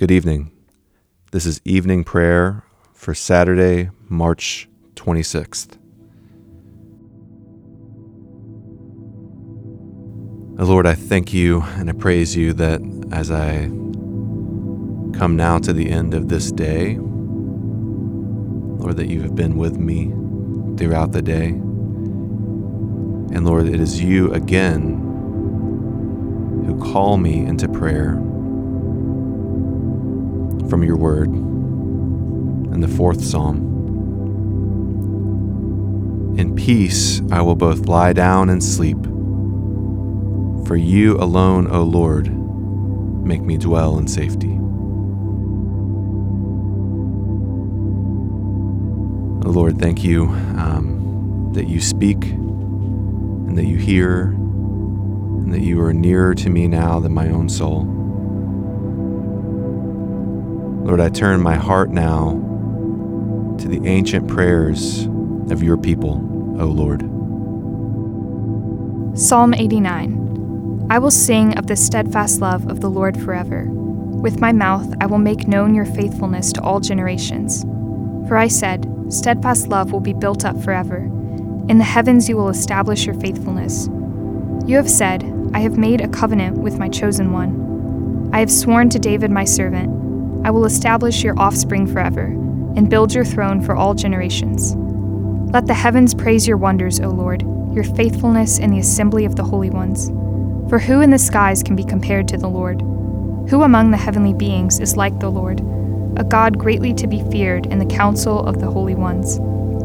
Good 0.00 0.10
evening. 0.10 0.50
This 1.30 1.44
is 1.44 1.60
evening 1.66 2.04
prayer 2.04 2.64
for 2.94 3.12
Saturday, 3.12 3.90
March 4.08 4.66
26th. 4.94 5.76
Lord, 10.56 10.86
I 10.86 10.94
thank 10.94 11.34
you 11.34 11.60
and 11.76 11.90
I 11.90 11.92
praise 11.92 12.34
you 12.34 12.54
that 12.54 12.80
as 13.12 13.30
I 13.30 13.66
come 15.18 15.36
now 15.36 15.58
to 15.58 15.74
the 15.74 15.90
end 15.90 16.14
of 16.14 16.30
this 16.30 16.50
day, 16.50 16.96
Lord, 16.98 18.96
that 18.96 19.08
you 19.08 19.20
have 19.20 19.34
been 19.34 19.58
with 19.58 19.76
me 19.76 20.06
throughout 20.78 21.12
the 21.12 21.20
day. 21.20 21.48
And 23.34 23.44
Lord, 23.44 23.68
it 23.68 23.80
is 23.80 24.02
you 24.02 24.32
again 24.32 24.96
who 26.64 26.78
call 26.90 27.18
me 27.18 27.44
into 27.44 27.68
prayer 27.68 28.18
from 30.70 30.84
your 30.84 30.96
word 30.96 31.26
in 31.28 32.80
the 32.80 32.88
fourth 32.88 33.22
psalm. 33.22 33.66
In 36.38 36.54
peace 36.54 37.20
I 37.30 37.42
will 37.42 37.56
both 37.56 37.86
lie 37.86 38.12
down 38.12 38.48
and 38.48 38.62
sleep. 38.62 39.02
For 40.66 40.76
you 40.76 41.16
alone, 41.16 41.66
O 41.66 41.82
Lord, 41.82 42.32
make 43.26 43.42
me 43.42 43.58
dwell 43.58 43.98
in 43.98 44.06
safety. 44.06 44.56
Lord, 49.50 49.80
thank 49.80 50.04
you 50.04 50.28
um, 50.56 51.50
that 51.54 51.66
you 51.66 51.80
speak 51.80 52.22
and 52.24 53.58
that 53.58 53.66
you 53.66 53.76
hear 53.76 54.26
and 54.26 55.52
that 55.52 55.60
you 55.60 55.82
are 55.82 55.92
nearer 55.92 56.36
to 56.36 56.48
me 56.48 56.68
now 56.68 57.00
than 57.00 57.12
my 57.12 57.28
own 57.28 57.48
soul. 57.48 57.99
Lord, 60.90 61.00
I 61.00 61.08
turn 61.08 61.40
my 61.40 61.54
heart 61.54 61.90
now 61.90 62.32
to 63.60 63.68
the 63.68 63.80
ancient 63.86 64.26
prayers 64.26 65.04
of 65.48 65.62
your 65.62 65.76
people, 65.76 66.14
O 66.60 66.66
Lord. 66.66 67.02
Psalm 69.16 69.54
89 69.54 70.88
I 70.90 70.98
will 70.98 71.12
sing 71.12 71.56
of 71.56 71.68
the 71.68 71.76
steadfast 71.76 72.40
love 72.40 72.68
of 72.68 72.80
the 72.80 72.90
Lord 72.90 73.16
forever. 73.16 73.66
With 73.70 74.40
my 74.40 74.50
mouth 74.50 74.92
I 75.00 75.06
will 75.06 75.18
make 75.18 75.46
known 75.46 75.76
your 75.76 75.84
faithfulness 75.84 76.52
to 76.54 76.60
all 76.60 76.80
generations. 76.80 77.62
For 78.26 78.36
I 78.36 78.48
said, 78.48 78.92
Steadfast 79.10 79.68
love 79.68 79.92
will 79.92 80.00
be 80.00 80.12
built 80.12 80.44
up 80.44 80.60
forever. 80.60 81.04
In 81.68 81.78
the 81.78 81.84
heavens 81.84 82.28
you 82.28 82.36
will 82.36 82.48
establish 82.48 83.06
your 83.06 83.14
faithfulness. 83.20 83.86
You 84.66 84.76
have 84.76 84.90
said, 84.90 85.22
I 85.54 85.60
have 85.60 85.78
made 85.78 86.00
a 86.00 86.08
covenant 86.08 86.58
with 86.58 86.80
my 86.80 86.88
chosen 86.88 87.30
one. 87.30 88.28
I 88.32 88.40
have 88.40 88.50
sworn 88.50 88.88
to 88.88 88.98
David 88.98 89.30
my 89.30 89.44
servant 89.44 89.99
I 90.44 90.50
will 90.50 90.64
establish 90.64 91.22
your 91.22 91.38
offspring 91.38 91.86
forever, 91.86 92.24
and 92.76 92.88
build 92.88 93.12
your 93.12 93.24
throne 93.24 93.60
for 93.60 93.74
all 93.74 93.94
generations. 93.94 94.74
Let 95.52 95.66
the 95.66 95.74
heavens 95.74 96.14
praise 96.14 96.46
your 96.46 96.56
wonders, 96.56 97.00
O 97.00 97.08
Lord, 97.08 97.42
your 97.74 97.84
faithfulness 97.84 98.58
in 98.58 98.70
the 98.70 98.78
assembly 98.78 99.24
of 99.24 99.36
the 99.36 99.44
holy 99.44 99.70
ones. 99.70 100.08
For 100.70 100.78
who 100.78 101.00
in 101.00 101.10
the 101.10 101.18
skies 101.18 101.62
can 101.62 101.76
be 101.76 101.84
compared 101.84 102.28
to 102.28 102.36
the 102.36 102.48
Lord? 102.48 102.80
Who 103.50 103.62
among 103.62 103.90
the 103.90 103.96
heavenly 103.96 104.32
beings 104.32 104.78
is 104.78 104.96
like 104.96 105.18
the 105.18 105.30
Lord? 105.30 105.60
A 106.16 106.24
God 106.24 106.58
greatly 106.58 106.94
to 106.94 107.06
be 107.06 107.22
feared 107.30 107.66
in 107.66 107.78
the 107.78 107.86
council 107.86 108.44
of 108.44 108.60
the 108.60 108.70
holy 108.70 108.94
ones, 108.94 109.36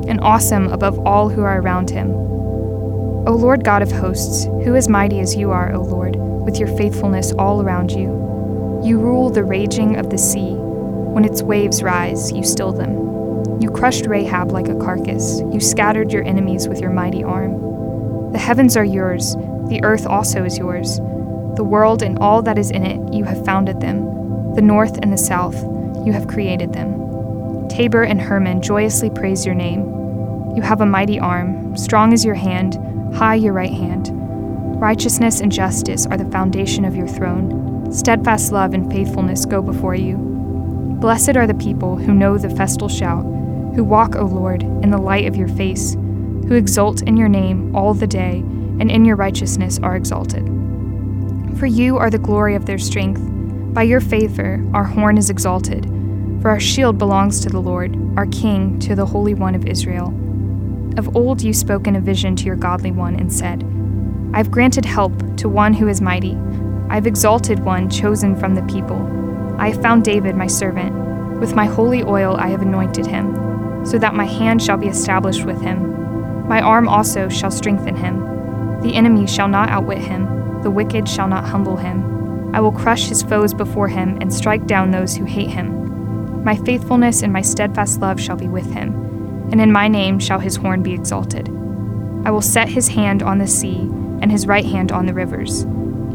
and 0.07 0.21
awesome 0.21 0.67
above 0.67 0.99
all 0.99 1.29
who 1.29 1.41
are 1.41 1.59
around 1.59 1.89
him. 1.89 2.11
O 2.11 3.35
Lord 3.35 3.63
God 3.63 3.81
of 3.81 3.91
hosts, 3.91 4.45
who 4.63 4.75
is 4.75 4.87
mighty 4.87 5.19
as 5.19 5.35
you 5.35 5.51
are, 5.51 5.73
O 5.73 5.81
Lord, 5.81 6.15
with 6.15 6.59
your 6.59 6.67
faithfulness 6.77 7.31
all 7.33 7.61
around 7.61 7.91
you? 7.91 8.24
You 8.85 8.99
rule 8.99 9.31
the 9.31 9.43
raging 9.43 9.95
of 9.95 10.11
the 10.11 10.17
sea. 10.19 10.53
When 10.53 11.25
its 11.25 11.41
waves 11.41 11.81
rise, 11.81 12.31
you 12.31 12.43
still 12.43 12.71
them. 12.71 13.59
You 13.59 13.71
crushed 13.71 14.05
Rahab 14.05 14.51
like 14.51 14.67
a 14.67 14.75
carcass. 14.75 15.41
You 15.51 15.59
scattered 15.59 16.11
your 16.11 16.23
enemies 16.23 16.67
with 16.67 16.79
your 16.79 16.91
mighty 16.91 17.23
arm. 17.23 18.31
The 18.31 18.37
heavens 18.37 18.77
are 18.77 18.85
yours, 18.85 19.33
the 19.69 19.79
earth 19.81 20.05
also 20.05 20.43
is 20.43 20.59
yours. 20.59 20.97
The 21.55 21.63
world 21.63 22.03
and 22.03 22.19
all 22.19 22.43
that 22.43 22.59
is 22.59 22.69
in 22.69 22.85
it, 22.85 23.11
you 23.11 23.23
have 23.23 23.43
founded 23.43 23.81
them. 23.81 24.53
The 24.53 24.61
north 24.61 24.99
and 25.01 25.11
the 25.11 25.17
south, 25.17 25.55
you 26.05 26.13
have 26.13 26.27
created 26.27 26.73
them. 26.73 27.67
Tabor 27.69 28.03
and 28.03 28.21
Hermon 28.21 28.61
joyously 28.61 29.09
praise 29.09 29.47
your 29.47 29.55
name. 29.55 29.81
You 30.55 30.61
have 30.61 30.81
a 30.81 30.85
mighty 30.85 31.19
arm, 31.19 31.75
strong 31.75 32.13
is 32.13 32.23
your 32.23 32.35
hand, 32.35 32.75
high 33.15 33.33
your 33.33 33.53
right 33.53 33.73
hand. 33.73 34.11
Righteousness 34.79 35.41
and 35.41 35.51
justice 35.51 36.05
are 36.05 36.17
the 36.17 36.29
foundation 36.29 36.85
of 36.85 36.95
your 36.95 37.07
throne. 37.07 37.74
Steadfast 37.95 38.51
love 38.51 38.73
and 38.73 38.91
faithfulness 38.91 39.45
go 39.45 39.61
before 39.61 39.95
you. 39.95 40.17
Blessed 40.99 41.37
are 41.37 41.47
the 41.47 41.53
people 41.53 41.95
who 41.95 42.13
know 42.13 42.37
the 42.37 42.49
festal 42.49 42.89
shout, 42.89 43.23
who 43.73 43.85
walk, 43.85 44.17
O 44.17 44.25
Lord, 44.25 44.63
in 44.63 44.89
the 44.89 44.97
light 44.97 45.27
of 45.27 45.37
your 45.37 45.47
face, 45.47 45.93
who 45.93 46.55
exult 46.55 47.03
in 47.03 47.15
your 47.15 47.29
name 47.29 47.73
all 47.73 47.93
the 47.93 48.05
day, 48.05 48.39
and 48.79 48.91
in 48.91 49.05
your 49.05 49.15
righteousness 49.15 49.79
are 49.81 49.95
exalted. 49.95 50.45
For 51.57 51.67
you 51.67 51.95
are 51.95 52.09
the 52.09 52.17
glory 52.17 52.55
of 52.55 52.65
their 52.65 52.77
strength. 52.77 53.21
By 53.73 53.83
your 53.83 54.01
favor, 54.01 54.61
our 54.73 54.83
horn 54.83 55.17
is 55.17 55.29
exalted. 55.29 55.85
For 56.41 56.49
our 56.49 56.59
shield 56.59 56.97
belongs 56.97 57.39
to 57.39 57.49
the 57.49 57.61
Lord, 57.61 57.97
our 58.17 58.25
King, 58.25 58.77
to 58.79 58.95
the 58.95 59.05
Holy 59.05 59.33
One 59.33 59.55
of 59.55 59.65
Israel. 59.65 60.07
Of 60.97 61.15
old 61.15 61.41
you 61.41 61.53
spoke 61.53 61.87
in 61.87 61.95
a 61.95 62.01
vision 62.01 62.35
to 62.35 62.45
your 62.45 62.57
godly 62.57 62.91
one 62.91 63.15
and 63.15 63.31
said, 63.31 63.63
I 64.33 64.37
have 64.39 64.51
granted 64.51 64.83
help 64.83 65.37
to 65.37 65.47
one 65.47 65.73
who 65.73 65.87
is 65.87 66.01
mighty. 66.01 66.37
I 66.89 66.95
have 66.95 67.07
exalted 67.07 67.59
one 67.59 67.89
chosen 67.89 68.35
from 68.35 68.55
the 68.55 68.63
people. 68.63 69.55
I 69.57 69.69
have 69.69 69.81
found 69.81 70.03
David, 70.03 70.35
my 70.35 70.47
servant. 70.47 71.39
With 71.39 71.55
my 71.55 71.65
holy 71.65 72.03
oil 72.03 72.37
I 72.37 72.47
have 72.47 72.61
anointed 72.61 73.05
him, 73.07 73.85
so 73.85 73.97
that 73.97 74.13
my 74.13 74.25
hand 74.25 74.61
shall 74.61 74.77
be 74.77 74.87
established 74.87 75.45
with 75.45 75.61
him. 75.61 76.47
My 76.47 76.61
arm 76.61 76.87
also 76.87 77.27
shall 77.27 77.51
strengthen 77.51 77.95
him. 77.95 78.81
The 78.81 78.93
enemy 78.93 79.25
shall 79.25 79.47
not 79.47 79.69
outwit 79.69 79.97
him, 79.97 80.61
the 80.61 80.71
wicked 80.71 81.09
shall 81.09 81.27
not 81.27 81.45
humble 81.45 81.75
him. 81.75 82.53
I 82.55 82.61
will 82.61 82.71
crush 82.71 83.07
his 83.07 83.23
foes 83.23 83.53
before 83.53 83.87
him 83.87 84.17
and 84.21 84.33
strike 84.33 84.67
down 84.67 84.91
those 84.91 85.15
who 85.15 85.25
hate 85.25 85.49
him. 85.49 86.43
My 86.43 86.55
faithfulness 86.55 87.23
and 87.23 87.33
my 87.33 87.41
steadfast 87.41 87.99
love 87.99 88.21
shall 88.21 88.37
be 88.37 88.47
with 88.47 88.71
him, 88.71 88.93
and 89.51 89.59
in 89.59 89.71
my 89.71 89.87
name 89.87 90.19
shall 90.19 90.39
his 90.39 90.55
horn 90.55 90.83
be 90.83 90.93
exalted. 90.93 91.49
I 92.25 92.31
will 92.31 92.41
set 92.41 92.69
his 92.69 92.87
hand 92.87 93.23
on 93.23 93.39
the 93.39 93.47
sea 93.47 93.79
and 94.21 94.31
his 94.31 94.47
right 94.47 94.65
hand 94.65 94.91
on 94.91 95.07
the 95.07 95.13
rivers. 95.13 95.65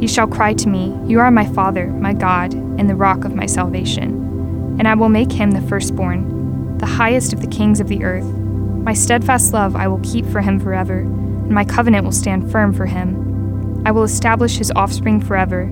He 0.01 0.09
shall 0.09 0.27
cry 0.27 0.55
to 0.55 0.69
me, 0.69 0.99
You 1.07 1.21
are 1.21 1.31
my 1.31 1.45
Father, 1.45 1.89
my 1.89 2.15
God, 2.15 2.55
and 2.55 2.89
the 2.89 2.97
rock 2.97 3.25
of 3.27 3.35
my 3.35 3.45
salvation. 3.45 4.79
And 4.79 4.89
I 4.89 4.95
will 4.95 5.11
make 5.11 5.31
him 5.31 5.51
the 5.51 5.61
firstborn, 5.61 6.79
the 6.79 6.87
highest 6.87 7.35
of 7.35 7.43
the 7.43 7.47
kings 7.47 7.81
of 7.81 7.89
the 7.89 8.03
earth. 8.03 8.25
My 8.25 8.95
steadfast 8.95 9.53
love 9.53 9.77
I 9.77 9.89
will 9.89 10.01
keep 10.03 10.25
for 10.25 10.41
him 10.41 10.59
forever, 10.59 11.01
and 11.01 11.51
my 11.51 11.67
covenant 11.67 12.05
will 12.05 12.13
stand 12.13 12.51
firm 12.51 12.73
for 12.73 12.87
him. 12.87 13.83
I 13.85 13.91
will 13.91 14.05
establish 14.05 14.57
his 14.57 14.73
offspring 14.75 15.21
forever, 15.21 15.65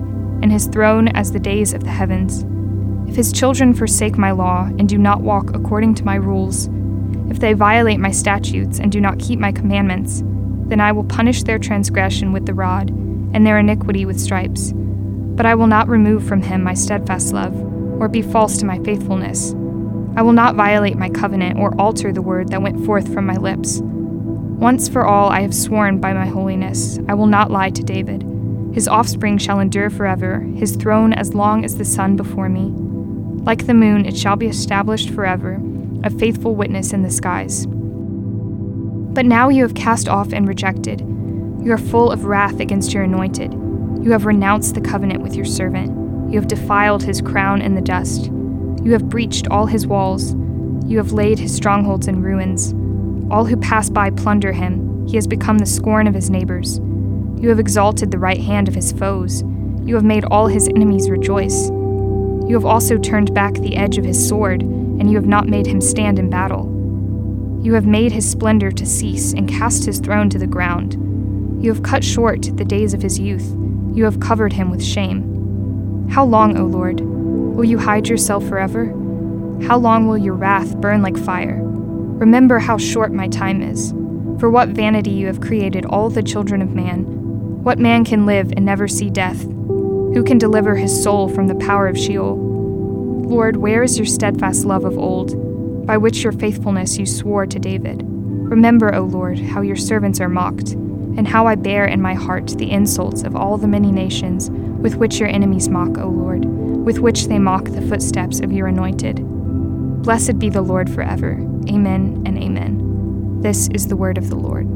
and 0.43 0.51
his 0.51 0.67
throne 0.67 1.07
as 1.07 1.31
the 1.31 1.39
days 1.39 1.73
of 1.73 1.83
the 1.83 1.89
heavens. 1.89 2.45
If 3.09 3.15
his 3.15 3.33
children 3.33 3.73
forsake 3.73 4.15
my 4.15 4.29
law 4.29 4.65
and 4.77 4.87
do 4.87 4.99
not 4.99 5.21
walk 5.21 5.55
according 5.55 5.95
to 5.95 6.05
my 6.05 6.15
rules, 6.15 6.69
if 7.31 7.39
they 7.39 7.53
violate 7.53 7.99
my 7.99 8.11
statutes 8.11 8.79
and 8.79 8.91
do 8.91 9.01
not 9.01 9.17
keep 9.17 9.39
my 9.39 9.51
commandments, 9.51 10.21
then 10.69 10.79
I 10.79 10.91
will 10.91 11.03
punish 11.03 11.41
their 11.41 11.57
transgression 11.57 12.31
with 12.31 12.45
the 12.45 12.53
rod 12.53 12.91
and 13.33 13.45
their 13.45 13.59
iniquity 13.59 14.05
with 14.05 14.19
stripes. 14.19 14.73
But 14.75 15.45
I 15.45 15.55
will 15.55 15.67
not 15.67 15.87
remove 15.87 16.27
from 16.27 16.41
him 16.41 16.63
my 16.63 16.73
steadfast 16.73 17.33
love, 17.33 17.55
or 18.01 18.07
be 18.07 18.21
false 18.21 18.57
to 18.57 18.65
my 18.65 18.79
faithfulness. 18.79 19.53
I 20.15 20.21
will 20.21 20.33
not 20.33 20.55
violate 20.55 20.97
my 20.97 21.09
covenant 21.09 21.59
or 21.59 21.79
alter 21.79 22.11
the 22.11 22.21
word 22.21 22.49
that 22.49 22.61
went 22.61 22.85
forth 22.85 23.13
from 23.13 23.25
my 23.25 23.35
lips. 23.35 23.79
Once 23.81 24.89
for 24.89 25.05
all 25.05 25.29
I 25.29 25.41
have 25.41 25.53
sworn 25.53 25.99
by 25.99 26.13
my 26.13 26.25
holiness, 26.25 26.99
I 27.07 27.13
will 27.13 27.27
not 27.27 27.51
lie 27.51 27.69
to 27.69 27.83
David. 27.83 28.23
His 28.73 28.87
offspring 28.87 29.37
shall 29.37 29.59
endure 29.59 29.89
forever, 29.89 30.39
his 30.55 30.75
throne 30.75 31.13
as 31.13 31.33
long 31.33 31.63
as 31.63 31.77
the 31.77 31.85
sun 31.85 32.15
before 32.15 32.49
me. 32.49 32.73
Like 33.43 33.65
the 33.65 33.73
moon, 33.73 34.05
it 34.05 34.17
shall 34.17 34.35
be 34.35 34.47
established 34.47 35.09
forever, 35.11 35.61
a 36.03 36.09
faithful 36.09 36.55
witness 36.55 36.91
in 36.91 37.03
the 37.03 37.09
skies. 37.09 37.65
But 37.65 39.25
now 39.25 39.49
you 39.49 39.63
have 39.63 39.73
cast 39.73 40.09
off 40.09 40.33
and 40.33 40.47
rejected 40.47 41.01
you 41.61 41.73
are 41.73 41.77
full 41.77 42.09
of 42.11 42.23
wrath 42.23 42.59
against 42.59 42.93
your 42.93 43.03
anointed. 43.03 43.53
You 44.01 44.11
have 44.11 44.25
renounced 44.25 44.75
the 44.75 44.81
covenant 44.81 45.21
with 45.21 45.35
your 45.35 45.45
servant. 45.45 46.31
You 46.31 46.39
have 46.39 46.47
defiled 46.47 47.03
his 47.03 47.21
crown 47.21 47.61
in 47.61 47.75
the 47.75 47.81
dust. 47.81 48.25
You 48.81 48.93
have 48.93 49.09
breached 49.09 49.47
all 49.49 49.65
his 49.65 49.85
walls. 49.85 50.35
You 50.85 50.97
have 50.97 51.11
laid 51.11 51.37
his 51.37 51.53
strongholds 51.53 52.07
in 52.07 52.21
ruins. 52.21 52.73
All 53.29 53.43
who 53.43 53.57
pass 53.57 53.89
by 53.89 54.09
plunder 54.09 54.53
him. 54.53 55.05
He 55.05 55.15
has 55.17 55.27
become 55.27 55.57
the 55.57 55.65
scorn 55.65 56.07
of 56.07 56.13
his 56.13 56.29
neighbors. 56.29 56.79
You 57.41 57.49
have 57.49 57.59
exalted 57.59 58.11
the 58.11 58.19
right 58.19 58.39
hand 58.39 58.69
of 58.69 58.75
his 58.75 58.93
foes. 58.93 59.43
You 59.83 59.95
have 59.95 60.05
made 60.05 60.23
all 60.25 60.47
his 60.47 60.69
enemies 60.69 61.09
rejoice. 61.09 61.69
You 61.69 62.51
have 62.53 62.65
also 62.65 62.97
turned 62.97 63.33
back 63.33 63.55
the 63.55 63.75
edge 63.75 63.97
of 63.97 64.05
his 64.05 64.27
sword, 64.27 64.61
and 64.61 65.09
you 65.09 65.17
have 65.17 65.27
not 65.27 65.47
made 65.47 65.67
him 65.67 65.81
stand 65.81 66.19
in 66.19 66.29
battle. 66.29 66.67
You 67.61 67.73
have 67.73 67.85
made 67.85 68.13
his 68.13 68.29
splendor 68.29 68.71
to 68.71 68.85
cease 68.85 69.33
and 69.33 69.49
cast 69.49 69.85
his 69.85 69.99
throne 69.99 70.29
to 70.29 70.37
the 70.37 70.47
ground. 70.47 70.97
You 71.59 71.73
have 71.73 71.83
cut 71.83 72.05
short 72.05 72.43
the 72.55 72.63
days 72.63 72.93
of 72.93 73.01
his 73.01 73.19
youth. 73.19 73.53
You 73.93 74.05
have 74.05 74.21
covered 74.21 74.53
him 74.53 74.71
with 74.71 74.81
shame. 74.83 76.07
How 76.09 76.23
long, 76.23 76.57
O 76.57 76.63
Lord? 76.63 77.01
Will 77.01 77.65
you 77.65 77.77
hide 77.77 78.07
yourself 78.07 78.47
forever? 78.47 78.85
How 79.67 79.77
long 79.77 80.07
will 80.07 80.17
your 80.17 80.35
wrath 80.35 80.79
burn 80.79 81.01
like 81.01 81.17
fire? 81.17 81.59
Remember 81.61 82.59
how 82.59 82.77
short 82.77 83.11
my 83.11 83.27
time 83.27 83.61
is. 83.61 83.91
For 84.39 84.49
what 84.49 84.69
vanity 84.69 85.11
you 85.11 85.27
have 85.27 85.41
created 85.41 85.85
all 85.85 86.09
the 86.09 86.23
children 86.23 86.61
of 86.61 86.73
man. 86.73 87.03
What 87.61 87.77
man 87.77 88.05
can 88.05 88.25
live 88.25 88.53
and 88.55 88.65
never 88.65 88.87
see 88.87 89.09
death? 89.09 89.41
Who 89.41 90.23
can 90.25 90.37
deliver 90.37 90.77
his 90.77 91.03
soul 91.03 91.27
from 91.27 91.47
the 91.47 91.55
power 91.55 91.87
of 91.87 91.97
Sheol? 91.97 92.37
Lord, 93.27 93.57
where 93.57 93.83
is 93.83 93.97
your 93.97 94.05
steadfast 94.05 94.63
love 94.63 94.85
of 94.85 94.97
old, 94.97 95.85
by 95.85 95.97
which 95.97 96.23
your 96.23 96.31
faithfulness 96.31 96.97
you 96.97 97.05
swore 97.05 97.45
to 97.45 97.59
David? 97.59 98.01
Remember, 98.05 98.95
O 98.95 99.01
Lord, 99.01 99.37
how 99.39 99.61
your 99.61 99.75
servants 99.75 100.21
are 100.21 100.29
mocked, 100.29 100.75
and 101.17 101.27
how 101.27 101.47
I 101.47 101.55
bear 101.55 101.85
in 101.85 102.01
my 102.01 102.13
heart 102.13 102.47
the 102.57 102.71
insults 102.71 103.23
of 103.23 103.35
all 103.35 103.57
the 103.57 103.67
many 103.67 103.91
nations 103.91 104.49
with 104.49 104.95
which 104.95 105.19
your 105.19 105.29
enemies 105.29 105.69
mock, 105.69 105.97
O 105.97 106.07
Lord, 106.07 106.45
with 106.45 106.99
which 106.99 107.27
they 107.27 107.39
mock 107.39 107.65
the 107.65 107.81
footsteps 107.81 108.39
of 108.39 108.51
your 108.51 108.67
anointed. 108.67 109.17
Blessed 110.03 110.39
be 110.39 110.49
the 110.49 110.61
Lord 110.61 110.89
forever. 110.89 111.33
Amen 111.69 112.23
and 112.25 112.37
amen. 112.37 113.41
This 113.41 113.67
is 113.69 113.87
the 113.87 113.95
word 113.95 114.17
of 114.17 114.29
the 114.29 114.35
Lord. 114.35 114.67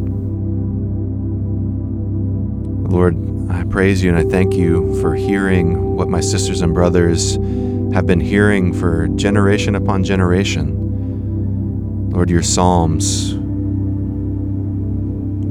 Lord, 2.92 3.18
I 3.50 3.64
praise 3.64 4.04
you 4.04 4.14
and 4.14 4.18
I 4.18 4.30
thank 4.30 4.54
you 4.54 5.00
for 5.02 5.16
hearing 5.16 5.96
what 5.96 6.10
my 6.10 6.22
sisters 6.22 6.62
and 6.62 6.74
brothers 6.74 7.36
have 7.94 8.06
been 8.06 8.20
hearing 8.20 8.74
for 8.74 9.08
generation 9.10 9.76
upon 9.76 10.04
generation. 10.04 12.10
Lord, 12.12 12.30
your 12.30 12.44
Psalms, 12.44 13.34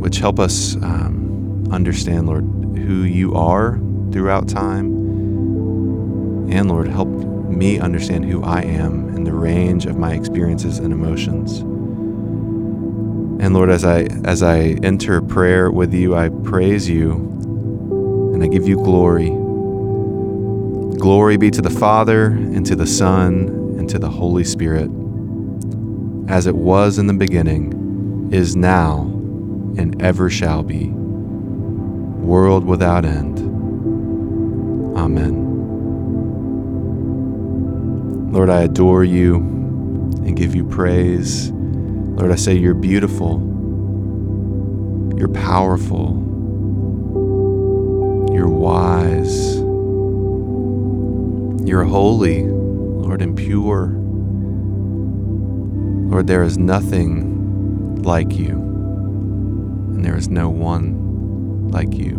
which 0.03 0.19
help 0.19 0.39
us 0.41 0.77
um, 0.77 1.67
understand, 1.71 2.27
Lord, 2.27 2.45
who 2.45 3.05
you 3.05 3.35
are 3.35 3.79
throughout 4.13 4.49
time. 4.49 4.87
And 6.51 6.69
Lord, 6.69 6.89
help 6.89 7.09
me 7.09 7.79
understand 7.79 8.25
who 8.25 8.43
I 8.43 8.63
am 8.63 9.09
and 9.15 9.27
the 9.27 9.33
range 9.33 9.87
of 9.87 9.97
my 9.97 10.13
experiences 10.13 10.79
and 10.79 10.93
emotions. 10.93 11.61
And 13.43 13.55
Lord, 13.55 13.71
as 13.71 13.85
I 13.85 14.03
as 14.25 14.43
I 14.43 14.77
enter 14.83 15.23
prayer 15.23 15.71
with 15.71 15.95
you, 15.95 16.15
I 16.15 16.29
praise 16.29 16.89
you 16.89 17.13
and 18.35 18.43
I 18.43 18.47
give 18.47 18.69
you 18.69 18.77
glory. 18.77 19.31
Glory 20.99 21.37
be 21.37 21.51
to 21.51 21.63
the 21.63 21.71
Father 21.71 22.27
and 22.27 22.65
to 22.67 22.77
the 22.77 22.87
Son 22.87 23.49
and 23.79 23.89
to 23.91 23.99
the 23.99 24.09
Holy 24.09 24.45
Spirit, 24.45 24.91
as 26.29 26.47
it 26.47 26.55
was 26.55 26.99
in 26.99 27.09
the 27.09 27.15
beginning, 27.15 28.29
is 28.33 28.55
now, 28.55 29.12
and 29.79 30.01
ever 30.03 30.29
shall 30.31 30.63
be, 30.63 30.89
world 30.89 32.65
without 32.65 33.05
end. 33.05 33.39
Amen. 34.97 35.43
Lord, 38.33 38.49
I 38.49 38.63
adore 38.63 39.05
you 39.05 39.37
and 39.37 40.37
give 40.37 40.55
you 40.55 40.65
praise. 40.65 41.51
Lord, 41.51 42.31
I 42.31 42.37
say 42.37 42.55
you're 42.55 42.73
beautiful, 42.75 43.41
you're 45.19 45.29
powerful, 45.29 46.19
you're 48.33 48.49
wise, 48.49 49.57
you're 51.69 51.85
holy, 51.85 52.45
Lord, 52.45 53.21
and 53.23 53.37
pure. 53.37 53.99
Lord, 56.11 56.27
there 56.27 56.43
is 56.43 56.57
nothing 56.59 58.03
like 58.03 58.37
you, 58.37 58.62
and 60.03 60.11
there 60.11 60.19
is 60.19 60.29
no 60.29 60.51
one 60.51 61.71
like 61.71 61.95
you. 61.95 62.15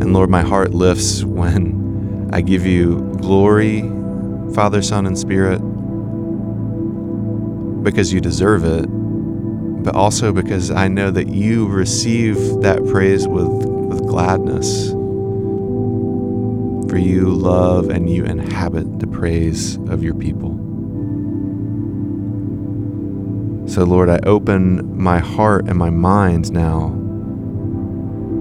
And 0.00 0.12
Lord, 0.12 0.30
my 0.30 0.42
heart 0.42 0.70
lifts 0.70 1.24
when 1.24 2.30
I 2.32 2.40
give 2.40 2.64
you 2.64 3.00
glory, 3.20 3.80
Father, 4.54 4.80
Son, 4.80 5.06
and 5.06 5.18
Spirit, 5.18 5.58
because 7.82 8.12
you 8.12 8.20
deserve 8.20 8.62
it, 8.62 8.86
but 9.82 9.96
also 9.96 10.32
because 10.32 10.70
I 10.70 10.86
know 10.86 11.10
that 11.10 11.30
you 11.30 11.66
receive 11.66 12.36
that 12.60 12.86
praise 12.86 13.26
with, 13.26 13.48
with 13.48 14.06
gladness. 14.06 14.90
For 16.88 16.96
you 16.96 17.28
love 17.34 17.90
and 17.90 18.08
you 18.08 18.24
inhabit 18.24 19.00
the 19.00 19.08
praise 19.08 19.74
of 19.88 20.04
your 20.04 20.14
people. 20.14 20.37
So, 23.78 23.84
Lord, 23.84 24.10
I 24.10 24.18
open 24.24 25.00
my 25.00 25.20
heart 25.20 25.68
and 25.68 25.78
my 25.78 25.90
mind 25.90 26.50
now 26.50 26.88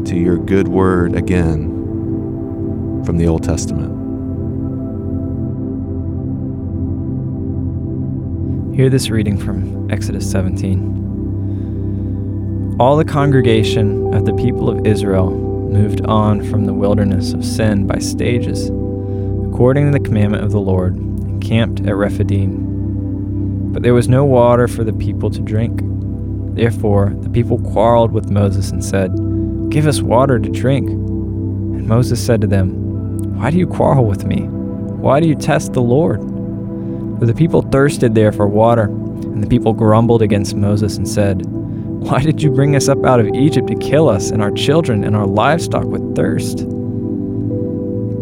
to 0.05 0.15
your 0.15 0.39
good 0.39 0.67
word 0.67 1.15
again 1.15 1.69
from 3.05 3.17
the 3.17 3.27
Old 3.27 3.43
Testament. 3.43 3.93
Hear 8.75 8.89
this 8.89 9.11
reading 9.11 9.37
from 9.37 9.91
Exodus 9.91 10.27
17. 10.31 12.77
All 12.79 12.97
the 12.97 13.05
congregation 13.05 14.11
of 14.15 14.25
the 14.25 14.33
people 14.33 14.71
of 14.71 14.87
Israel 14.87 15.29
moved 15.29 16.03
on 16.07 16.41
from 16.49 16.65
the 16.65 16.73
wilderness 16.73 17.33
of 17.33 17.45
Sin 17.45 17.85
by 17.85 17.99
stages, 17.99 18.69
according 18.69 19.85
to 19.85 19.91
the 19.91 20.03
commandment 20.03 20.43
of 20.43 20.49
the 20.49 20.59
Lord, 20.59 20.95
and 20.95 21.39
camped 21.43 21.81
at 21.81 21.95
Rephidim. 21.95 22.66
But 23.73 23.83
there 23.83 23.93
was 23.93 24.07
no 24.07 24.25
water 24.25 24.67
for 24.67 24.83
the 24.83 24.93
people 24.93 25.29
to 25.29 25.41
drink. 25.41 25.81
Therefore, 26.55 27.13
the 27.21 27.29
people 27.29 27.59
quarreled 27.59 28.11
with 28.11 28.31
Moses 28.31 28.71
and 28.71 28.83
said, 28.83 29.11
Give 29.69 29.85
us 29.85 30.01
water 30.01 30.39
to 30.39 30.49
drink. 30.49 30.89
And 30.89 31.87
Moses 31.87 32.25
said 32.25 32.41
to 32.41 32.47
them, 32.47 33.37
Why 33.37 33.51
do 33.51 33.57
you 33.57 33.67
quarrel 33.67 34.05
with 34.05 34.25
me? 34.25 34.41
Why 34.41 35.19
do 35.19 35.27
you 35.27 35.35
test 35.35 35.73
the 35.73 35.81
Lord? 35.81 36.21
For 37.19 37.25
the 37.25 37.33
people 37.33 37.61
thirsted 37.61 38.15
there 38.15 38.31
for 38.31 38.47
water, 38.47 38.83
and 38.83 39.43
the 39.43 39.47
people 39.47 39.73
grumbled 39.73 40.21
against 40.21 40.55
Moses 40.55 40.97
and 40.97 41.07
said, 41.07 41.45
Why 41.45 42.21
did 42.21 42.41
you 42.41 42.49
bring 42.49 42.75
us 42.75 42.87
up 42.87 43.05
out 43.05 43.19
of 43.19 43.27
Egypt 43.35 43.67
to 43.67 43.75
kill 43.75 44.09
us 44.09 44.31
and 44.31 44.41
our 44.41 44.51
children 44.51 45.03
and 45.03 45.15
our 45.15 45.27
livestock 45.27 45.85
with 45.85 46.15
thirst? 46.15 46.59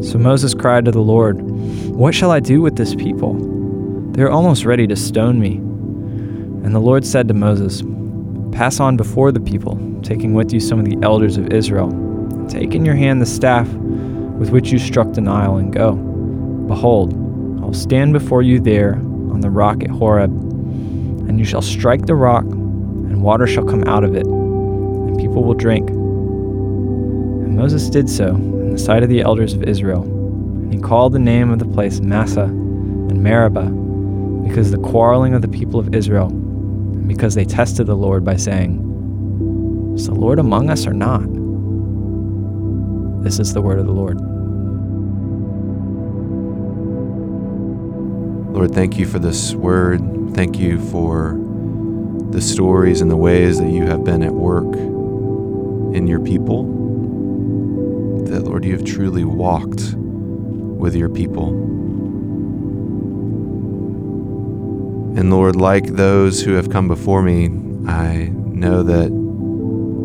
So 0.05 0.17
Moses 0.19 0.53
cried 0.53 0.85
to 0.85 0.91
the 0.91 0.99
Lord, 1.01 1.41
What 1.91 2.13
shall 2.13 2.31
I 2.31 2.39
do 2.39 2.61
with 2.61 2.75
this 2.75 2.95
people? 2.95 3.33
They 4.15 4.23
are 4.23 4.31
almost 4.31 4.63
ready 4.63 4.87
to 4.87 4.95
stone 4.95 5.41
me. 5.41 5.55
And 6.65 6.73
the 6.73 6.79
Lord 6.79 7.05
said 7.05 7.27
to 7.27 7.33
Moses, 7.33 7.83
Pass 8.53 8.79
on 8.79 8.95
before 8.95 9.33
the 9.33 9.41
people, 9.41 9.77
taking 10.03 10.33
with 10.33 10.53
you 10.53 10.61
some 10.61 10.79
of 10.79 10.85
the 10.85 10.97
elders 11.03 11.35
of 11.35 11.51
Israel, 11.51 11.89
take 12.47 12.73
in 12.73 12.85
your 12.85 12.95
hand 12.95 13.21
the 13.21 13.25
staff 13.25 13.67
with 13.67 14.51
which 14.51 14.71
you 14.71 14.79
struck 14.79 15.11
the 15.11 15.19
Nile, 15.19 15.57
and 15.57 15.73
go. 15.73 15.95
Behold, 16.65 17.13
I 17.13 17.65
will 17.65 17.73
stand 17.73 18.13
before 18.13 18.41
you 18.41 18.61
there 18.61 18.93
on 18.95 19.41
the 19.41 19.49
rock 19.49 19.83
at 19.83 19.89
Horeb, 19.89 20.31
and 20.31 21.37
you 21.37 21.43
shall 21.43 21.61
strike 21.61 22.05
the 22.05 22.15
rock, 22.15 22.45
and 22.45 23.21
water 23.21 23.47
shall 23.47 23.65
come 23.65 23.83
out 23.83 24.05
of 24.05 24.15
it, 24.15 24.25
and 24.25 25.19
people 25.19 25.43
will 25.43 25.55
drink. 25.55 25.89
And 25.89 27.57
Moses 27.57 27.89
did 27.89 28.09
so 28.09 28.29
in 28.29 28.71
the 28.71 28.79
sight 28.79 29.03
of 29.03 29.09
the 29.09 29.19
elders 29.19 29.51
of 29.53 29.63
Israel, 29.63 30.03
and 30.03 30.73
he 30.73 30.79
called 30.79 31.11
the 31.11 31.19
name 31.19 31.51
of 31.51 31.59
the 31.59 31.65
place 31.65 31.99
Massah 31.99 32.43
and 32.43 33.21
Meribah, 33.21 33.83
because 34.45 34.71
the 34.71 34.77
quarreling 34.77 35.33
of 35.33 35.41
the 35.41 35.47
people 35.47 35.79
of 35.79 35.93
Israel, 35.93 36.27
and 36.29 37.07
because 37.07 37.35
they 37.35 37.45
tested 37.45 37.87
the 37.87 37.95
Lord 37.95 38.23
by 38.23 38.35
saying, 38.37 39.93
Is 39.95 40.05
the 40.05 40.13
Lord 40.13 40.39
among 40.39 40.69
us 40.69 40.85
or 40.85 40.93
not? 40.93 41.23
This 43.23 43.39
is 43.39 43.53
the 43.53 43.61
word 43.61 43.79
of 43.79 43.87
the 43.87 43.91
Lord. 43.91 44.19
Lord, 48.55 48.73
thank 48.73 48.97
you 48.97 49.05
for 49.05 49.19
this 49.19 49.53
word. 49.53 49.99
Thank 50.35 50.59
you 50.59 50.79
for 50.89 51.37
the 52.29 52.39
stories 52.39 53.01
and 53.01 53.09
the 53.09 53.17
ways 53.17 53.59
that 53.59 53.69
you 53.69 53.83
have 53.87 54.03
been 54.03 54.21
at 54.21 54.33
work 54.33 54.75
in 55.95 56.05
your 56.07 56.19
people. 56.19 56.63
That, 58.25 58.43
Lord, 58.43 58.63
you 58.63 58.73
have 58.73 58.85
truly 58.85 59.23
walked 59.23 59.95
with 59.95 60.95
your 60.95 61.09
people. 61.09 61.51
And 65.17 65.31
Lord, 65.31 65.55
like 65.55 65.85
those 65.85 66.41
who 66.41 66.55
have 66.55 66.69
come 66.69 66.89
before 66.89 67.21
me, 67.21 67.45
I 67.87 68.31
know 68.33 68.83
that 68.83 69.09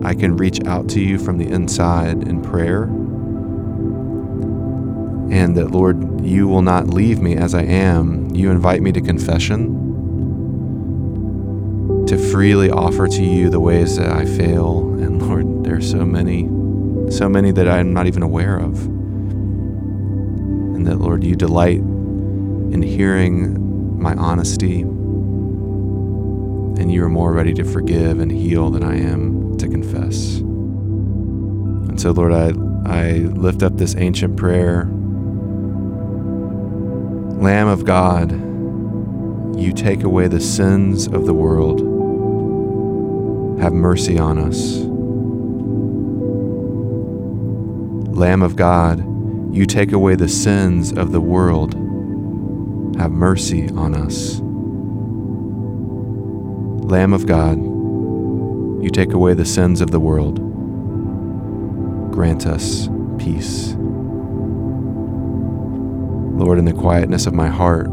I 0.04 0.14
can 0.14 0.36
reach 0.36 0.64
out 0.66 0.88
to 0.90 1.00
you 1.00 1.18
from 1.18 1.38
the 1.38 1.48
inside 1.48 2.28
in 2.28 2.40
prayer. 2.40 2.84
And 5.32 5.56
that, 5.56 5.72
Lord, 5.72 6.24
you 6.24 6.46
will 6.46 6.62
not 6.62 6.86
leave 6.86 7.20
me 7.20 7.34
as 7.34 7.56
I 7.56 7.62
am. 7.62 8.32
You 8.32 8.52
invite 8.52 8.82
me 8.82 8.92
to 8.92 9.00
confession, 9.00 9.76
to 12.06 12.16
freely 12.16 12.70
offer 12.70 13.08
to 13.08 13.24
you 13.24 13.50
the 13.50 13.58
ways 13.58 13.96
that 13.96 14.12
I 14.12 14.24
fail. 14.24 14.94
And 15.00 15.20
Lord, 15.20 15.64
there 15.64 15.74
are 15.74 15.80
so 15.80 16.06
many, 16.06 16.44
so 17.10 17.28
many 17.28 17.50
that 17.50 17.68
I'm 17.68 17.92
not 17.92 18.06
even 18.06 18.22
aware 18.22 18.58
of. 18.58 18.86
And 20.76 20.86
that, 20.86 20.98
Lord, 20.98 21.24
you 21.24 21.34
delight 21.34 21.78
in 21.78 22.80
hearing 22.82 24.00
my 24.00 24.14
honesty 24.14 24.84
and 26.78 26.92
you 26.92 27.04
are 27.04 27.08
more 27.08 27.32
ready 27.32 27.54
to 27.54 27.64
forgive 27.64 28.20
and 28.20 28.30
heal 28.30 28.70
than 28.70 28.82
I 28.82 28.98
am 28.98 29.56
to 29.58 29.68
confess. 29.68 30.38
And 30.38 32.00
so, 32.00 32.12
Lord, 32.12 32.32
I, 32.32 32.52
I 32.86 33.12
lift 33.18 33.62
up 33.62 33.76
this 33.76 33.96
ancient 33.96 34.36
prayer 34.36 34.88
Lamb 37.40 37.68
of 37.68 37.86
God, 37.86 38.32
you 39.58 39.72
take 39.72 40.02
away 40.02 40.28
the 40.28 40.40
sins 40.40 41.06
of 41.06 41.24
the 41.24 41.32
world. 41.32 41.80
Have 43.62 43.72
mercy 43.72 44.18
on 44.18 44.36
us. 44.36 44.80
Lamb 48.14 48.42
of 48.42 48.56
God, 48.56 49.00
you 49.54 49.64
take 49.64 49.92
away 49.92 50.16
the 50.16 50.28
sins 50.28 50.92
of 50.92 51.12
the 51.12 51.20
world. 51.22 51.72
Have 52.98 53.10
mercy 53.10 53.70
on 53.70 53.94
us. 53.94 54.42
Lamb 56.90 57.12
of 57.12 57.25
God, 57.25 57.56
you 58.82 58.90
take 58.90 59.12
away 59.12 59.32
the 59.32 59.44
sins 59.44 59.80
of 59.80 59.92
the 59.92 60.00
world. 60.00 60.40
Grant 62.11 62.49
us 62.49 62.88
peace. 63.16 63.76
Lord, 66.37 66.59
in 66.59 66.64
the 66.64 66.73
quietness 66.73 67.26
of 67.26 67.32
my 67.32 67.47
heart, 67.47 67.87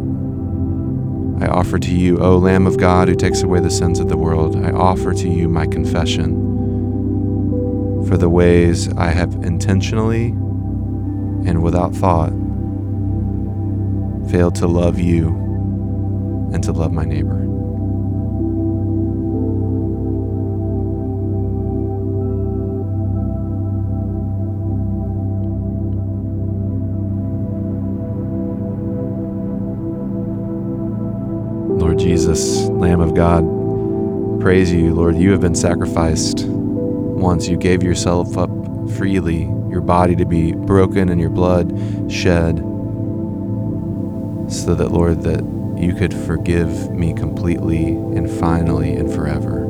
I 1.39 1.45
offer 1.45 1.77
to 1.77 1.91
you, 1.93 2.17
O 2.17 2.39
Lamb 2.39 2.65
of 2.65 2.79
God 2.79 3.07
who 3.07 3.13
takes 3.13 3.43
away 3.43 3.59
the 3.59 3.69
sins 3.69 3.99
of 3.99 4.09
the 4.09 4.17
world, 4.17 4.55
I 4.65 4.71
offer 4.71 5.13
to 5.13 5.29
you 5.29 5.47
my 5.47 5.67
confession 5.67 6.45
for 8.07 8.17
the 8.17 8.29
ways 8.29 8.91
I 8.93 9.11
have 9.11 9.35
intentionally 9.43 10.29
and 11.45 11.61
without 11.61 11.93
thought 11.93 12.31
failed 14.31 14.55
to 14.55 14.65
love 14.65 14.97
you 14.97 15.27
and 16.51 16.63
to 16.63 16.71
love 16.71 16.91
my 16.91 17.05
neighbor. 17.05 17.46
Jesus, 32.27 32.67
Lamb 32.67 32.99
of 32.99 33.13
God, 33.13 33.45
praise 34.41 34.73
you, 34.73 34.93
Lord. 34.93 35.15
You 35.15 35.31
have 35.31 35.39
been 35.39 35.55
sacrificed 35.55 36.43
once. 36.45 37.47
You 37.47 37.55
gave 37.55 37.81
yourself 37.83 38.37
up 38.37 38.49
freely, 38.97 39.43
your 39.69 39.79
body 39.79 40.13
to 40.17 40.25
be 40.25 40.51
broken 40.51 41.07
and 41.07 41.21
your 41.21 41.29
blood 41.29 41.69
shed, 42.11 42.57
so 44.51 44.75
that, 44.75 44.89
Lord, 44.91 45.21
that 45.21 45.41
you 45.81 45.93
could 45.95 46.13
forgive 46.13 46.91
me 46.91 47.13
completely 47.13 47.91
and 47.91 48.29
finally 48.29 48.91
and 48.91 49.09
forever. 49.09 49.61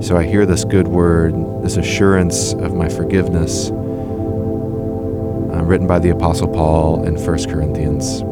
So 0.00 0.16
I 0.16 0.24
hear 0.24 0.46
this 0.46 0.64
good 0.64 0.88
word, 0.88 1.34
this 1.62 1.76
assurance 1.76 2.54
of 2.54 2.74
my 2.74 2.88
forgiveness, 2.88 3.68
uh, 3.70 3.74
written 5.62 5.86
by 5.86 5.98
the 5.98 6.08
Apostle 6.08 6.48
Paul 6.48 7.04
in 7.04 7.16
1 7.16 7.44
Corinthians. 7.50 8.22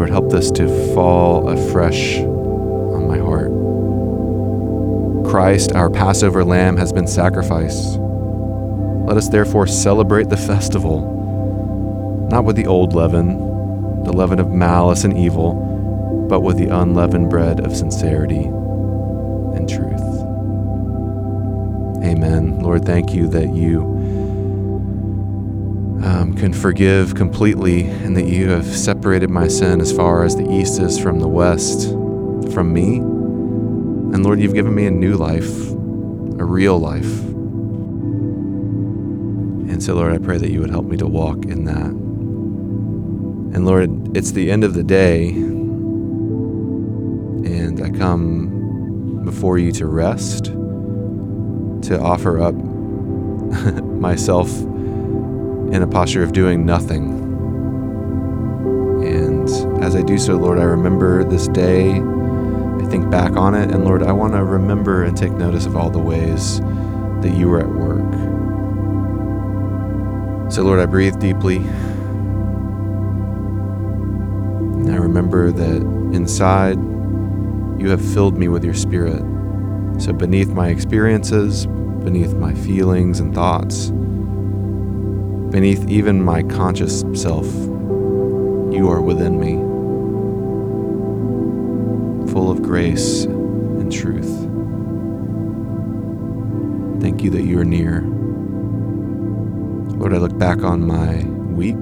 Lord, 0.00 0.08
help 0.08 0.30
this 0.30 0.50
to 0.52 0.94
fall 0.94 1.50
afresh 1.50 2.20
on 2.20 3.06
my 3.06 3.18
heart. 3.18 3.50
Christ, 5.30 5.72
our 5.72 5.90
Passover 5.90 6.42
lamb, 6.42 6.78
has 6.78 6.90
been 6.90 7.06
sacrificed. 7.06 7.98
Let 7.98 9.18
us 9.18 9.28
therefore 9.28 9.66
celebrate 9.66 10.30
the 10.30 10.38
festival, 10.38 12.28
not 12.30 12.46
with 12.46 12.56
the 12.56 12.66
old 12.66 12.94
leaven, 12.94 13.36
the 14.04 14.14
leaven 14.14 14.40
of 14.40 14.50
malice 14.50 15.04
and 15.04 15.18
evil, 15.18 16.26
but 16.30 16.40
with 16.40 16.56
the 16.56 16.74
unleavened 16.74 17.28
bread 17.28 17.60
of 17.60 17.76
sincerity 17.76 18.44
and 18.44 19.68
truth. 19.68 20.00
Amen. 22.02 22.60
Lord, 22.60 22.86
thank 22.86 23.12
you 23.12 23.28
that 23.28 23.54
you 23.54 23.89
um, 26.30 26.36
can 26.36 26.52
forgive 26.52 27.14
completely 27.14 27.82
and 27.82 28.16
that 28.16 28.26
you 28.26 28.48
have 28.50 28.66
separated 28.66 29.30
my 29.30 29.48
sin 29.48 29.80
as 29.80 29.92
far 29.92 30.24
as 30.24 30.36
the 30.36 30.48
east 30.50 30.80
is 30.80 30.98
from 30.98 31.18
the 31.18 31.28
west 31.28 31.90
from 32.52 32.72
me. 32.72 32.96
And 32.96 34.24
Lord, 34.24 34.40
you've 34.40 34.54
given 34.54 34.74
me 34.74 34.86
a 34.86 34.90
new 34.90 35.14
life, 35.16 35.70
a 35.70 36.44
real 36.44 36.78
life. 36.78 37.20
And 39.70 39.82
so, 39.82 39.94
Lord, 39.94 40.12
I 40.12 40.18
pray 40.18 40.38
that 40.38 40.50
you 40.50 40.60
would 40.60 40.70
help 40.70 40.84
me 40.84 40.96
to 40.98 41.06
walk 41.06 41.44
in 41.46 41.64
that. 41.64 41.90
And 43.54 43.66
Lord, 43.66 44.16
it's 44.16 44.32
the 44.32 44.50
end 44.50 44.64
of 44.64 44.74
the 44.74 44.82
day, 44.82 45.28
and 47.48 47.80
I 47.80 47.90
come 47.90 49.22
before 49.24 49.58
you 49.58 49.72
to 49.72 49.86
rest, 49.86 50.46
to 50.46 51.98
offer 52.00 52.40
up 52.40 52.54
myself 53.84 54.50
in 55.72 55.82
a 55.82 55.86
posture 55.86 56.22
of 56.22 56.32
doing 56.32 56.66
nothing. 56.66 57.10
And 59.04 59.48
as 59.82 59.94
I 59.94 60.02
do 60.02 60.18
so, 60.18 60.36
Lord, 60.36 60.58
I 60.58 60.64
remember 60.64 61.24
this 61.24 61.48
day. 61.48 61.92
I 61.92 62.86
think 62.90 63.10
back 63.10 63.36
on 63.36 63.54
it, 63.54 63.70
and 63.70 63.84
Lord, 63.84 64.02
I 64.02 64.12
want 64.12 64.34
to 64.34 64.42
remember 64.44 65.04
and 65.04 65.16
take 65.16 65.32
notice 65.32 65.66
of 65.66 65.76
all 65.76 65.90
the 65.90 65.98
ways 65.98 66.60
that 66.60 67.34
you 67.36 67.48
were 67.48 67.60
at 67.60 67.68
work. 67.68 68.12
So, 70.52 70.62
Lord, 70.62 70.80
I 70.80 70.86
breathe 70.86 71.20
deeply. 71.20 71.58
And 74.76 74.90
I 74.90 74.96
remember 74.96 75.52
that 75.52 75.82
inside 76.12 76.78
you 77.80 77.88
have 77.90 78.04
filled 78.12 78.36
me 78.36 78.48
with 78.48 78.64
your 78.64 78.74
spirit. 78.74 79.22
So, 79.98 80.12
beneath 80.12 80.48
my 80.48 80.68
experiences, 80.68 81.66
beneath 81.66 82.34
my 82.34 82.54
feelings 82.54 83.20
and 83.20 83.32
thoughts, 83.32 83.92
beneath 85.50 85.88
even 85.88 86.22
my 86.22 86.42
conscious 86.44 87.00
self, 87.14 87.46
you 88.72 88.88
are 88.88 89.00
within 89.02 89.38
me, 89.38 89.54
full 92.32 92.50
of 92.50 92.62
grace 92.62 93.24
and 93.24 93.92
truth. 93.92 94.30
Thank 97.02 97.22
you 97.22 97.30
that 97.30 97.42
you 97.42 97.58
are 97.58 97.64
near. 97.64 98.02
Lord, 99.98 100.14
I 100.14 100.18
look 100.18 100.38
back 100.38 100.62
on 100.62 100.86
my 100.86 101.24
week 101.54 101.76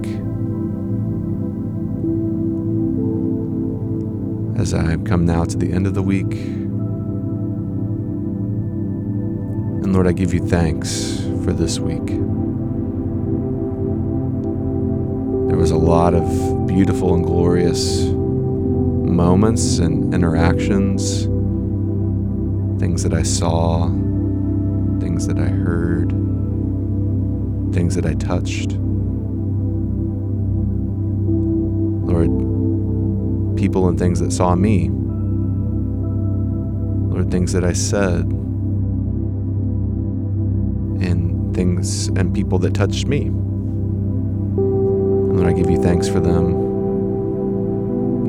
as 4.59 4.73
I 4.73 4.97
come 4.97 5.25
now 5.25 5.45
to 5.45 5.57
the 5.57 5.71
end 5.71 5.87
of 5.87 5.93
the 5.93 6.01
week. 6.01 6.33
And 9.83 9.93
Lord, 9.93 10.07
I 10.07 10.11
give 10.11 10.33
you 10.33 10.45
thanks 10.45 11.21
for 11.43 11.53
this 11.53 11.79
week. 11.79 12.28
Was 15.71 15.81
a 15.81 15.85
lot 15.85 16.15
of 16.15 16.65
beautiful 16.65 17.13
and 17.13 17.23
glorious 17.23 18.05
moments 18.05 19.77
and 19.77 20.11
interactions, 20.15 21.25
things 22.79 23.03
that 23.03 23.13
I 23.13 23.21
saw, 23.21 23.85
things 24.99 25.27
that 25.27 25.37
I 25.37 25.45
heard, 25.45 26.09
things 27.71 27.93
that 27.93 28.07
I 28.07 28.15
touched. 28.15 28.71
Lord, 32.07 32.31
people 33.55 33.89
and 33.89 33.99
things 33.99 34.19
that 34.21 34.31
saw 34.31 34.55
me. 34.55 34.89
Lord, 37.13 37.29
things 37.29 37.53
that 37.53 37.63
I 37.63 37.73
said. 37.73 38.25
And 41.03 41.53
things 41.55 42.07
and 42.07 42.33
people 42.33 42.57
that 42.57 42.73
touched 42.73 43.05
me. 43.05 43.29
And 45.39 45.47
Lord, 45.47 45.55
I 45.55 45.57
give 45.57 45.71
you 45.71 45.81
thanks 45.81 46.09
for 46.09 46.19
them. 46.19 46.67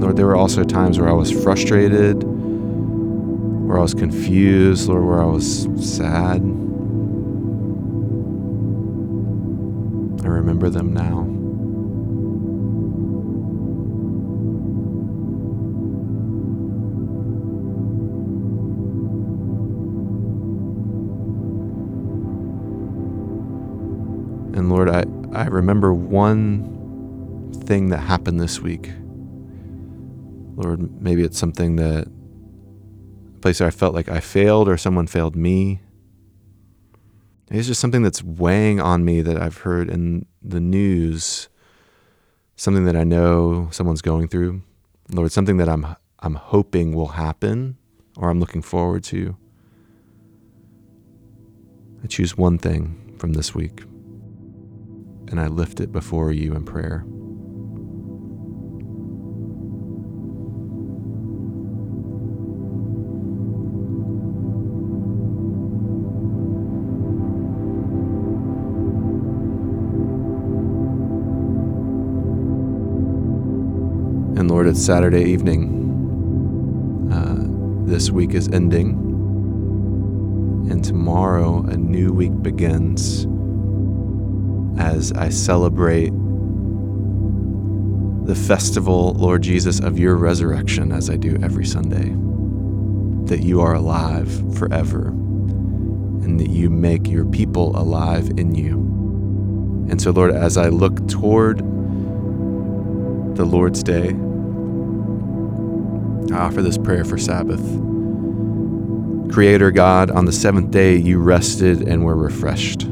Lord, 0.00 0.17
there 0.17 0.26
were 0.26 0.37
also 0.37 0.62
times 0.62 0.97
where 0.97 1.09
I 1.09 1.12
was 1.12 1.33
frustrated, 1.33 2.23
where 2.23 3.76
I 3.76 3.83
was 3.83 3.95
confused, 3.95 4.88
Lord, 4.88 5.05
where 5.05 5.21
I 5.21 5.25
was 5.25 5.62
sad. 5.76 6.40
I 10.25 10.29
remember 10.29 10.71
them 10.71 10.95
now. 10.95 11.23
And 24.57 24.71
Lord, 24.71 24.88
I, 24.88 25.02
I 25.33 25.47
remember 25.47 25.93
one 25.93 26.79
thing 27.71 27.91
that 27.91 27.99
happened 27.99 28.41
this 28.41 28.59
week. 28.59 28.91
Lord, 30.57 31.00
maybe 31.00 31.23
it's 31.23 31.39
something 31.39 31.77
that, 31.77 32.09
a 32.09 33.39
place 33.39 33.61
where 33.61 33.69
I 33.69 33.71
felt 33.71 33.95
like 33.95 34.09
I 34.09 34.19
failed 34.19 34.69
or 34.69 34.77
someone 34.77 35.07
failed 35.07 35.37
me. 35.37 35.81
It's 37.49 37.69
just 37.69 37.81
something 37.81 38.03
that's 38.03 38.25
weighing 38.25 38.81
on 38.81 39.05
me 39.05 39.23
that 39.23 39.41
I've 39.41 39.59
heard 39.59 39.89
in 39.89 40.27
the 40.43 40.59
news, 40.59 41.49
something 42.57 42.87
that 42.87 42.97
I 42.97 43.05
know 43.05 43.69
someone's 43.71 44.03
going 44.03 44.27
through. 44.27 44.62
Lord, 45.12 45.31
something 45.31 45.59
that 45.59 45.69
I'm 45.69 45.95
I'm 46.19 46.35
hoping 46.35 46.93
will 46.93 47.15
happen 47.25 47.77
or 48.17 48.31
I'm 48.31 48.41
looking 48.41 48.62
forward 48.62 49.05
to. 49.05 49.37
I 52.03 52.09
choose 52.09 52.37
one 52.37 52.59
thing 52.59 53.15
from 53.17 53.35
this 53.35 53.55
week 53.55 53.83
and 55.29 55.39
I 55.41 55.47
lift 55.47 55.79
it 55.79 55.93
before 55.93 56.33
you 56.33 56.57
in 56.57 56.65
prayer. 56.65 57.05
Lord, 74.49 74.68
it's 74.68 74.80
Saturday 74.80 75.25
evening. 75.25 75.88
Uh, 77.12 77.88
this 77.90 78.11
week 78.11 78.32
is 78.32 78.49
ending, 78.49 78.90
and 80.70 80.85
tomorrow 80.85 81.64
a 81.64 81.76
new 81.76 82.12
week 82.12 82.40
begins 82.40 83.26
as 84.80 85.12
I 85.12 85.28
celebrate 85.28 86.12
the 88.26 88.35
festival, 88.35 89.14
Lord 89.14 89.42
Jesus, 89.42 89.80
of 89.80 89.99
your 89.99 90.14
resurrection, 90.14 90.92
as 90.92 91.11
I 91.11 91.16
do 91.16 91.37
every 91.42 91.66
Sunday. 91.66 92.14
That 93.26 93.44
you 93.44 93.61
are 93.61 93.75
alive 93.75 94.30
forever, 94.56 95.09
and 95.09 96.38
that 96.38 96.50
you 96.50 96.70
make 96.70 97.09
your 97.09 97.25
people 97.25 97.76
alive 97.76 98.30
in 98.37 98.54
you. 98.54 98.78
And 99.90 100.00
so, 100.00 100.12
Lord, 100.12 100.30
as 100.30 100.56
I 100.56 100.68
look 100.68 101.09
toward 101.09 101.59
the 103.37 103.44
Lord's 103.44 103.82
Day, 103.82 104.14
I 106.32 106.38
offer 106.38 106.62
this 106.62 106.78
prayer 106.78 107.04
for 107.04 107.18
Sabbath. 107.18 107.60
Creator 109.32 109.70
God, 109.72 110.10
on 110.10 110.25
the 110.25 110.32
seventh 110.32 110.70
day 110.70 110.96
you 110.96 111.18
rested 111.18 111.88
and 111.88 112.04
were 112.04 112.16
refreshed. 112.16 112.87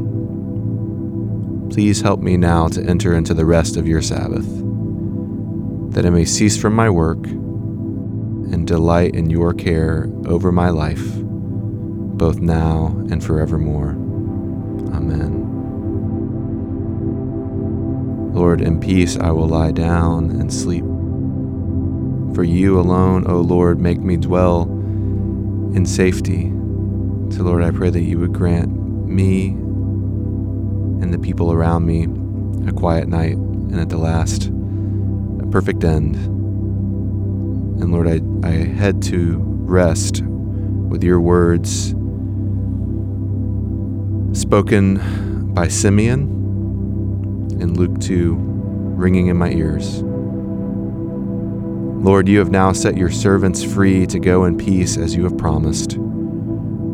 Please 1.70 2.00
help 2.00 2.20
me 2.20 2.36
now 2.36 2.66
to 2.68 2.82
enter 2.82 3.14
into 3.14 3.34
the 3.34 3.44
rest 3.44 3.76
of 3.76 3.86
your 3.86 4.02
Sabbath, 4.02 4.46
that 5.92 6.06
I 6.06 6.10
may 6.10 6.24
cease 6.24 6.56
from 6.56 6.74
my 6.74 6.90
work 6.90 7.24
and 7.26 8.66
delight 8.66 9.14
in 9.14 9.30
your 9.30 9.52
care 9.52 10.08
over 10.26 10.50
my 10.50 10.70
life, 10.70 11.04
both 11.22 12.40
now 12.40 12.86
and 13.10 13.22
forevermore. 13.22 13.90
Amen. 14.94 15.44
Lord, 18.32 18.60
in 18.60 18.80
peace 18.80 19.16
I 19.16 19.30
will 19.30 19.48
lie 19.48 19.72
down 19.72 20.30
and 20.30 20.52
sleep. 20.52 20.87
For 22.38 22.44
you 22.44 22.78
alone, 22.78 23.28
O 23.28 23.40
Lord, 23.40 23.80
make 23.80 23.98
me 23.98 24.16
dwell 24.16 24.62
in 24.62 25.84
safety. 25.84 26.52
So, 27.34 27.42
Lord, 27.42 27.64
I 27.64 27.72
pray 27.72 27.90
that 27.90 28.02
you 28.02 28.20
would 28.20 28.32
grant 28.32 28.70
me 29.08 29.48
and 31.02 31.12
the 31.12 31.18
people 31.18 31.52
around 31.52 31.84
me 31.84 32.04
a 32.68 32.72
quiet 32.72 33.08
night, 33.08 33.34
and 33.34 33.80
at 33.80 33.88
the 33.88 33.96
last, 33.96 34.46
a 34.46 35.48
perfect 35.50 35.82
end. 35.82 36.14
And 36.14 37.90
Lord, 37.90 38.06
I, 38.06 38.20
I 38.48 38.52
head 38.52 39.02
to 39.06 39.38
rest 39.40 40.22
with 40.22 41.02
your 41.02 41.20
words 41.20 41.88
spoken 44.40 45.52
by 45.54 45.66
Simeon 45.66 46.20
in 47.60 47.74
Luke 47.74 47.98
2 47.98 48.36
ringing 48.38 49.26
in 49.26 49.36
my 49.36 49.50
ears. 49.50 50.04
Lord, 52.08 52.26
you 52.26 52.38
have 52.38 52.50
now 52.50 52.72
set 52.72 52.96
your 52.96 53.10
servants 53.10 53.62
free 53.62 54.06
to 54.06 54.18
go 54.18 54.46
in 54.46 54.56
peace 54.56 54.96
as 54.96 55.14
you 55.14 55.24
have 55.24 55.36
promised. 55.36 55.92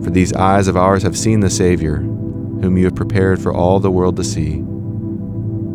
For 0.03 0.11
these 0.11 0.33
eyes 0.33 0.67
of 0.67 0.77
ours 0.77 1.05
have 1.05 1.17
seen 1.17 1.39
the 1.39 1.51
Savior 1.51 1.99
whom 1.99 2.77
you 2.77 2.87
have 2.87 2.97
prepared 2.97 3.41
for 3.41 3.55
all 3.55 3.79
the 3.79 3.93
world 3.93 4.17
to 4.17 4.25
see, 4.25 4.55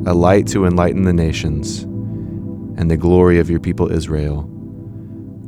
a 0.05 0.13
light 0.13 0.45
to 0.47 0.65
enlighten 0.65 1.03
the 1.03 1.13
nations, 1.13 1.83
and 2.73 2.91
the 2.91 2.97
glory 2.97 3.39
of 3.39 3.49
your 3.49 3.61
people 3.61 3.89
Israel. 3.89 4.41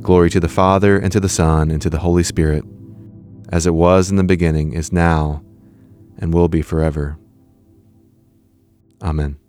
Glory 0.02 0.30
to 0.30 0.40
the 0.40 0.48
Father, 0.48 0.98
and 0.98 1.12
to 1.12 1.20
the 1.20 1.28
Son, 1.28 1.70
and 1.70 1.82
to 1.82 1.90
the 1.90 2.00
Holy 2.00 2.24
Spirit, 2.24 2.64
as 3.50 3.68
it 3.68 3.74
was 3.74 4.10
in 4.10 4.16
the 4.16 4.24
beginning, 4.24 4.72
is 4.72 4.94
now, 4.94 5.44
and 6.18 6.34
will 6.34 6.48
be 6.48 6.62
forever. 6.62 7.18
Amen. 9.02 9.41